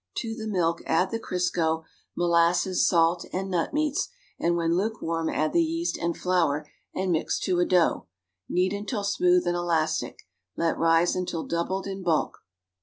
[0.15, 1.83] To the milk add the Crisco,
[2.17, 7.37] molasses, salt and nut meats and when lukewarm add the yeast and flour and mix
[7.41, 8.07] to a dough.
[8.49, 10.23] Knead until smooth and elastic.
[10.57, 12.39] Let rise until doubled in bulk.